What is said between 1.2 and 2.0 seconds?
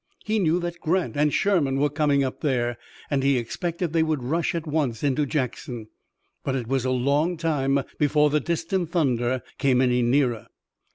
Sherman were